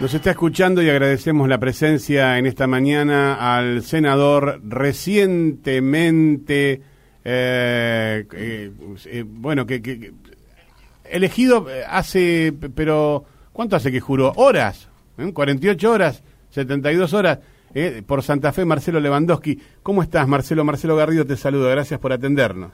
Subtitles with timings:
[0.00, 6.80] Nos está escuchando y agradecemos la presencia en esta mañana al senador recientemente,
[7.24, 8.70] eh, eh,
[9.06, 10.12] eh, bueno, que,
[11.02, 14.32] elegido hace, pero ¿cuánto hace que juró?
[14.36, 14.88] Horas,
[15.34, 17.40] 48 horas, 72 horas,
[18.06, 19.60] por Santa Fe, Marcelo Lewandowski.
[19.82, 20.62] ¿Cómo estás, Marcelo?
[20.62, 22.70] Marcelo Garrido te saludo, gracias por atendernos.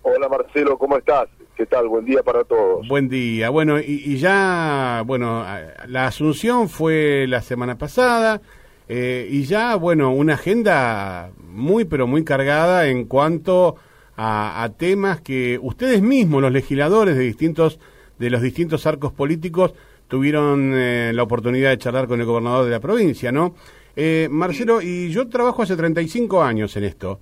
[0.00, 1.28] Hola, Marcelo, ¿cómo estás?
[1.58, 1.88] ¿Qué tal?
[1.88, 2.86] Buen día para todos.
[2.86, 3.50] Buen día.
[3.50, 5.44] Bueno, y, ya, bueno,
[5.88, 8.40] la asunción fue la semana pasada
[8.88, 13.74] eh, y ya, bueno, una agenda muy, pero muy cargada en cuanto
[14.16, 17.80] a, temas que ustedes mismos, los legisladores de distintos,
[18.20, 19.74] de los distintos arcos políticos,
[20.06, 23.56] tuvieron eh, la oportunidad de charlar con el gobernador de la provincia, ¿no?
[23.96, 27.18] Eh, Marcelo, y yo trabajo hace 35 años en esto.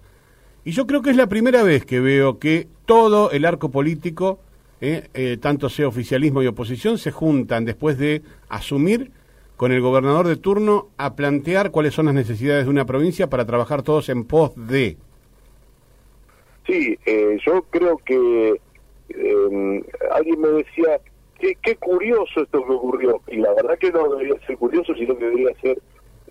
[0.66, 4.40] Y yo creo que es la primera vez que veo que todo el arco político,
[4.80, 9.12] eh, eh, tanto sea oficialismo y oposición, se juntan después de asumir
[9.56, 13.46] con el gobernador de turno a plantear cuáles son las necesidades de una provincia para
[13.46, 14.96] trabajar todos en pos de.
[16.66, 18.60] Sí, eh, yo creo que
[20.10, 20.98] alguien me decía,
[21.38, 23.20] qué, qué curioso esto que ocurrió.
[23.28, 25.80] Y la verdad que no debería ser curioso, sino que debería ser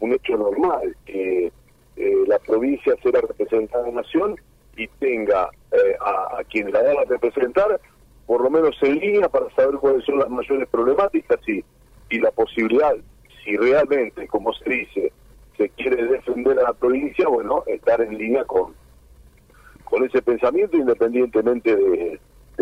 [0.02, 1.54] un hecho normal, que
[1.98, 4.36] eh, la provincia será representada en nación
[4.76, 7.80] y tenga eh, a, quien la va a representar
[8.26, 11.64] por lo menos en línea para saber cuáles son las mayores problemáticas y,
[12.10, 12.96] y la posibilidad,
[13.44, 15.14] si realmente, como se dice,
[15.58, 18.74] se quiere defender a la provincia, bueno, estar en línea con,
[19.84, 22.20] con ese pensamiento independientemente de,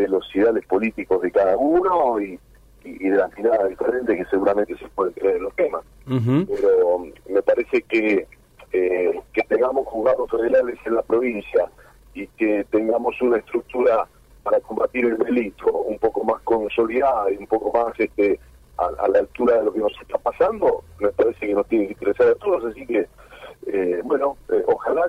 [0.10, 2.38] los ideales políticos de cada uno y,
[2.84, 5.84] y, de las miradas diferentes que seguramente se pueden tener en los temas.
[6.06, 8.28] Pero me parece que
[8.74, 11.70] eh, que tengamos juzgados federales en la provincia
[12.14, 14.08] y que tengamos una estructura
[14.44, 18.40] para combatir el delito un poco más consolidada y un poco más este
[18.78, 21.94] a, la altura de lo que nos está pasando, me parece que nos tiene que
[21.94, 23.08] interesar a todos, así que,
[23.68, 25.08] eh, bueno, eh, ojalá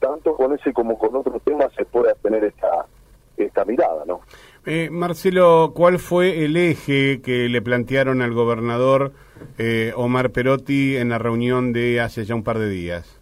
[0.00, 2.86] tanto con ese como con otros temas se pueda tener esta,
[3.38, 4.20] esta mirada, ¿no?
[4.66, 9.12] Eh, Marcelo, ¿cuál fue el eje que le plantearon al gobernador
[9.56, 13.20] eh, Omar Perotti en la reunión de hace ya un par de días?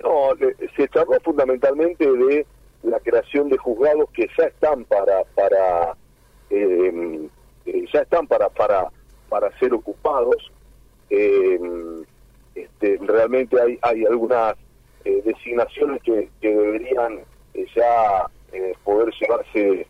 [0.00, 0.28] No,
[0.76, 2.46] se trató fundamentalmente de
[2.84, 5.96] la creación de juzgados que ya están para para
[6.50, 7.28] em,
[7.64, 8.90] eh, ya están para para
[9.28, 10.52] para ser ocupados.
[11.10, 12.04] Em,
[12.54, 14.54] este, realmente hay hay algunas
[15.04, 17.20] designaciones que, que deberían
[17.74, 19.86] ya eh, poder llevarse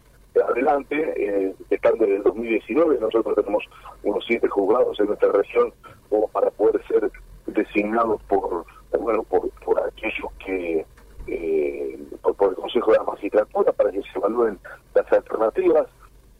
[0.48, 1.14] adelante.
[1.16, 3.64] Eh, están desde el 2019, nosotros tenemos
[4.02, 5.72] unos siete juzgados en nuestra región
[6.08, 7.10] como para poder ser
[7.46, 8.64] designados por
[8.98, 10.84] bueno por, por aquellos que
[11.26, 14.58] eh, por, el Consejo de la Magistratura para que se evalúen
[14.94, 15.86] las alternativas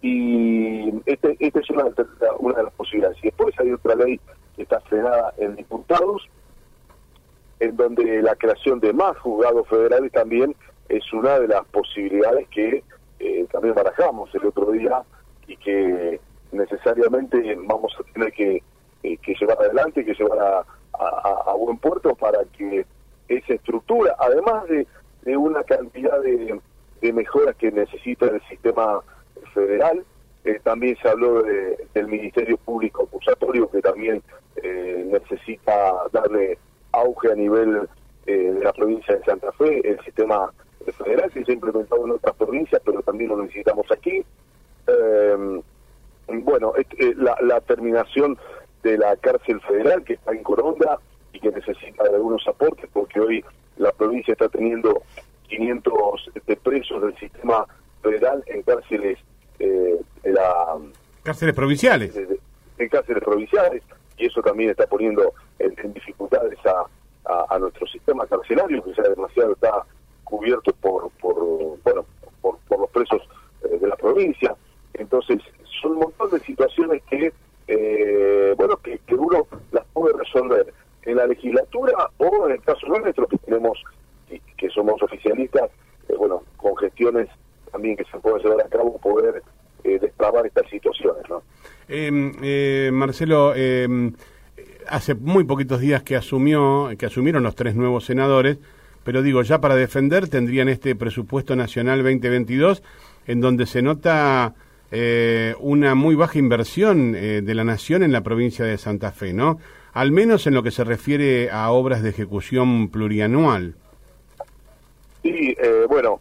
[0.02, 1.84] y este, esta es una,
[2.38, 3.18] una de las posibilidades.
[3.18, 4.20] Y después hay otra ley
[4.54, 6.28] que está frenada en diputados,
[7.58, 10.54] en donde la creación de más juzgados federales también
[10.88, 12.82] es una de las posibilidades que
[13.18, 15.02] eh, también barajamos el otro día
[15.46, 16.20] y que
[16.52, 18.62] necesariamente vamos a tener que,
[19.02, 20.64] eh, que llevar adelante, que llevar a,
[20.98, 22.84] a, buen puerto para que
[23.28, 24.86] esa estructura, además de,
[25.22, 26.60] de una cantidad de,
[27.00, 29.00] de, mejoras que necesita el sistema
[29.54, 30.04] federal,
[30.44, 34.22] eh, también se habló de, del Ministerio Público Acusatorio que también
[35.10, 36.58] necesita darle
[36.92, 37.88] auge a nivel
[38.24, 40.50] de la provincia de Santa Fe, el sistema
[40.92, 44.24] federal que se ha implementado en otras provincias, pero también lo necesitamos aquí.
[44.86, 45.62] Eh,
[46.28, 48.38] bueno, eh, la, terminación
[48.82, 50.98] de la cárcel federal que está en Coronda
[51.32, 53.44] y que necesita de algunos aportes, porque hoy
[53.76, 55.02] la provincia está teniendo
[55.48, 57.66] 500 este, presos del sistema
[58.02, 59.18] federal en cárceles
[59.58, 60.76] eh, la
[61.22, 62.14] cárceles provinciales
[62.78, 63.82] en cárceles provinciales
[64.18, 69.52] y eso también está poniendo en, dificultades a, a, nuestro sistema carcelario que ya demasiado
[69.52, 69.84] está
[70.26, 71.36] cubiertos por, por
[71.82, 72.04] bueno,
[72.42, 73.22] por, los presos
[73.64, 74.54] eh, de la provincia.
[74.94, 75.40] Entonces,
[75.80, 77.32] son un montón de situaciones que,
[77.68, 80.72] eh, bueno, que, uno las puede resolver
[81.04, 83.82] en la legislatura o en el caso nuestro que tenemos,
[84.56, 85.70] que somos oficialistas,
[86.08, 87.28] eh, bueno, con gestiones
[87.70, 89.42] también que se pueden llevar a cabo, poder
[89.84, 91.42] eh, destrabar estas situaciones, ¿no?
[91.88, 94.12] Em, Marcelo, em,
[94.88, 98.58] hace muy poquitos días que asumió, que asumieron los tres nuevos senadores,
[99.06, 102.82] pero digo, ya para defender tendrían este presupuesto nacional 2022
[103.28, 104.54] en donde se nota
[104.90, 109.32] eh, una muy baja inversión eh, de la nación en la provincia de Santa Fe,
[109.32, 109.58] ¿no?
[109.92, 113.76] Al menos en lo que se refiere a obras de ejecución plurianual.
[115.22, 116.18] Sí, eh, bueno,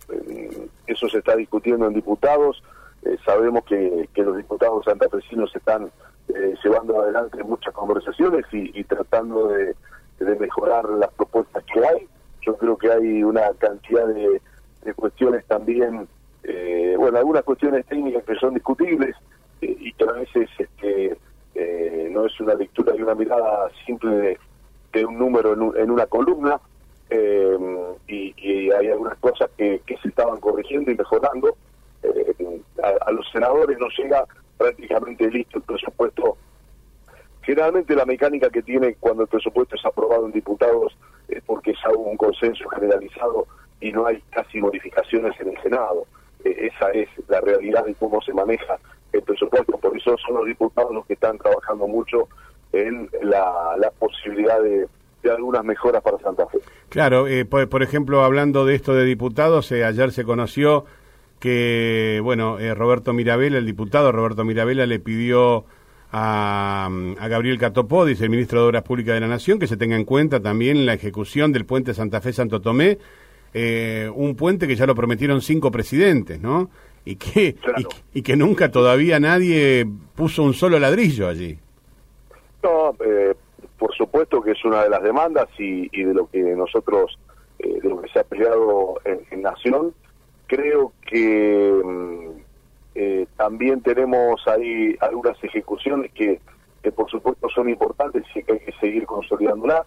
[0.86, 2.64] eso se está discutiendo en diputados.
[3.26, 5.92] sabemos que, que, los diputados santafesinos están
[6.28, 9.76] eh, llevando adelante muchas conversaciones y, tratando de,
[10.40, 12.08] mejorar las propuestas que hay.
[12.46, 14.42] Yo creo que hay una cantidad de,
[14.96, 16.08] cuestiones también,
[16.44, 19.16] eh, bueno, algunas cuestiones técnicas que son discutibles
[19.62, 21.18] eh, y que a veces este,
[22.12, 24.38] no es una lectura y una mirada simple
[24.94, 26.60] de, un número en, una columna.
[28.08, 31.56] y, hay algunas cosas que, se estaban corrigiendo y mejorando.
[32.82, 34.26] a, los senadores no llega
[34.58, 36.38] prácticamente listo el presupuesto.
[37.42, 40.96] Generalmente la mecánica que tiene cuando el presupuesto es aprobado en diputados
[41.28, 43.48] es porque ya hubo un consenso generalizado
[43.82, 46.06] y no hay casi modificaciones en el Senado.
[46.44, 48.78] E, esa es la realidad de cómo se maneja
[49.14, 49.78] el presupuesto.
[49.78, 52.28] Por eso son los diputados los que están trabajando mucho
[52.74, 54.88] en la, posibilidad de,
[55.30, 56.60] algunas mejoras para Santa Fe.
[56.90, 60.86] Claro, eh, por, ejemplo, hablando de esto de diputados, eh, ayer se conoció
[61.40, 65.66] que, bueno, eh, Roberto Mirabella, el diputado Roberto Mirabella, le pidió
[66.18, 66.90] a,
[67.20, 70.06] a, Gabriel Catopodis, el ministro de Obras Públicas de la Nación, que se tenga en
[70.06, 72.98] cuenta también la ejecución del puente Santa Fe-Santo Tomé,
[73.54, 76.70] eh, un puente que ya lo prometieron cinco presidentes, ¿no?
[77.04, 77.58] Y que,
[78.14, 79.86] y, que nunca todavía nadie
[80.16, 81.60] puso un solo ladrillo allí.
[82.64, 83.36] No, eh,
[83.78, 87.20] por supuesto que es una de las demandas y, de lo que nosotros,
[87.60, 89.94] de lo que se ha peleado en Nación,
[90.48, 92.45] creo que mm,
[92.96, 96.40] eh, también tenemos ahí algunas ejecuciones que,
[96.96, 99.82] por supuesto son importantes y que hay que seguir consolidándolas.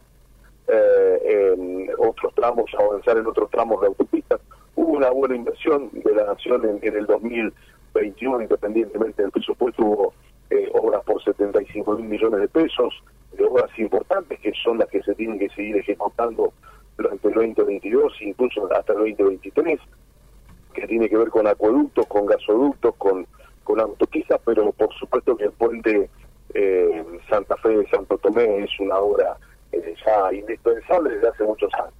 [0.68, 4.40] Eh, en otros tramos, avanzar en otros tramos de autopistas.
[4.74, 10.12] Hubo una buena inversión de la Nación en, el 2021, independientemente del presupuesto, hubo
[10.50, 13.02] eh, obras por 75 mil millones de pesos,
[13.32, 16.52] de obras importantes que son las que se tienen que seguir ejecutando
[16.98, 19.87] durante el 2022 incluso hasta el 2023 que
[20.98, 23.24] tiene que ver con acueductos, con gasoductos, con,
[23.62, 26.10] con autopistas, pero por supuesto que el puente
[26.54, 29.36] eh, Santa Fe de Santo Tomé es una obra
[29.70, 31.92] eh, ya indispensable desde hace muchos años.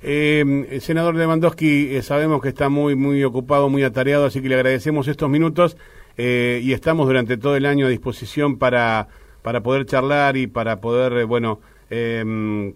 [0.00, 4.54] Eh, senador Lewandowski, eh, sabemos que está muy muy ocupado, muy atareado, así que le
[4.54, 5.76] agradecemos estos minutos
[6.20, 9.06] y estamos durante todo el año a disposición para,
[9.42, 11.60] para poder charlar y para poder, bueno,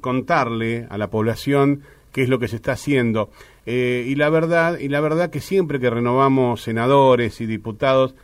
[0.00, 1.82] contarle a la población
[2.12, 3.30] qué es lo que se está haciendo.
[3.66, 8.14] Eh, y la verdad, y la verdad que siempre que renovamos senadores y diputados,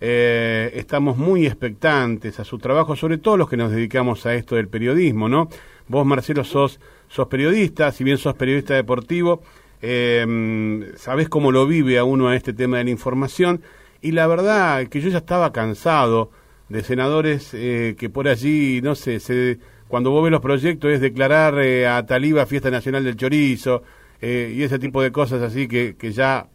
[0.00, 4.54] eh, estamos muy expectantes a su trabajo, sobre todo los que nos dedicamos a esto
[4.54, 5.48] del periodismo, ¿no?
[5.88, 9.42] Vos, Marcelo, sos, sos periodista, si bien sos periodista deportivo,
[9.82, 13.62] eh, sabés cómo lo vive a uno a este tema de la información,
[14.00, 16.30] y la verdad que yo ya estaba cansado
[16.68, 19.58] de senadores eh, que por allí, no sé, se
[19.88, 23.82] cuando vos ves los proyectos es declarar a Taliba Fiesta Nacional del Chorizo
[24.20, 26.46] eh, y ese tipo de cosas así que, que ya,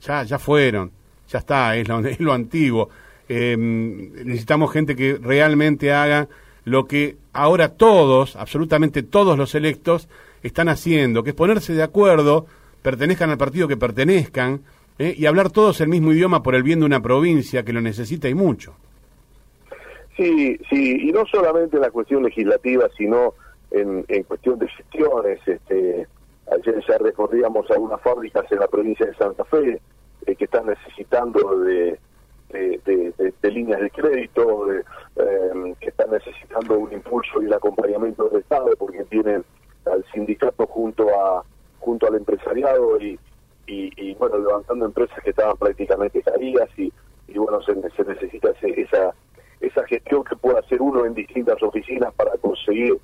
[0.00, 0.90] ya, ya fueron,
[1.28, 2.90] ya está, es lo, es lo antiguo.
[3.28, 6.28] Em, necesitamos gente que realmente haga
[6.64, 10.08] lo que ahora todos, absolutamente todos los electos,
[10.42, 12.46] están haciendo, que es ponerse de acuerdo,
[12.82, 14.60] pertenezcan al partido que pertenezcan,
[14.98, 17.80] eh, y hablar todos el mismo idioma por el bien de una provincia que lo
[17.80, 18.74] necesita y mucho.
[20.16, 23.34] Sí, sí, y no solamente en la cuestión legislativa, sino
[23.70, 25.38] en, en cuestión de gestiones.
[25.46, 26.08] Este,
[26.86, 29.80] ya recorríamos algunas fábricas en la provincia de Santa Fe
[30.26, 31.98] eh, que están necesitando de,
[33.42, 39.04] líneas de crédito, em, que están necesitando un impulso y un acompañamiento del Estado porque
[39.04, 39.44] tienen
[39.86, 41.44] al sindicato junto a
[41.80, 43.18] junto al empresariado y,
[44.18, 46.92] bueno, levantando empresas que estaban prácticamente caídas y,
[47.36, 49.14] bueno, se, necesita esa
[49.60, 52.98] esa gestión que pueda hacer uno en distintas oficinas para conseguir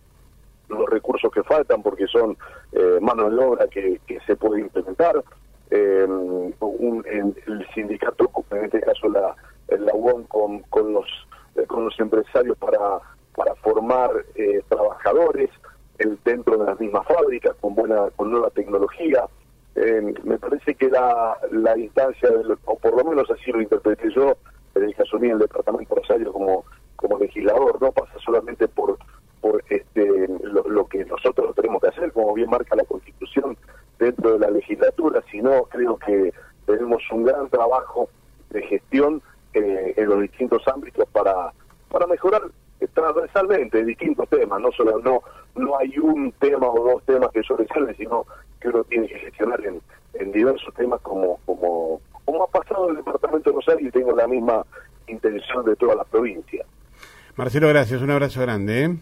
[0.69, 2.37] los recursos que faltan, porque son
[2.73, 5.23] eh, manos de obra que, se puede implementar.
[5.71, 9.35] Eh, el sindicato, en este caso la,
[9.69, 11.07] la UON, con, con, los,
[11.57, 13.01] eh, con los empresarios para,
[13.35, 15.51] para formar eh, trabajadores
[15.99, 19.25] el, dentro de las mismas fábricas, con, buena, con nueva tecnología.
[20.25, 22.29] me parece que la, la instancia,
[22.65, 24.37] o por lo menos así lo interpreté yo,
[24.75, 26.65] el que asumí el departamento de Rosario como,
[26.97, 28.99] como legislador, no pasa solamente por
[29.69, 33.57] este, lo, que nosotros tenemos que hacer, como bien marca la Constitución
[33.99, 34.51] dentro de la
[35.45, 36.33] sino creo que
[36.67, 38.09] tenemos un gran trabajo
[38.51, 39.21] de gestión
[39.53, 41.53] eh, en los distintos ámbitos para,
[41.91, 42.43] para mejorar
[42.93, 45.23] transversalmente distintos temas, no solo no
[45.57, 48.27] no hay un tema o dos temas que sobresalen, sino
[48.61, 49.81] que uno tiene que gestionar en,
[50.15, 54.13] en diversos temas como como como ha pasado en el departamento de Rosario y tengo
[54.13, 54.65] la misma
[55.07, 56.65] intención de toda la provincia.
[57.37, 58.01] Marcelo, gracias.
[58.01, 58.85] Un abrazo grande.
[58.85, 58.97] ¿eh?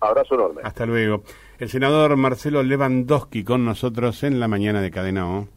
[0.00, 0.62] Abrazo enorme.
[0.64, 1.22] Hasta luego.
[1.58, 5.48] El senador Marcelo Lewandowski con nosotros en la mañana de Cadena O.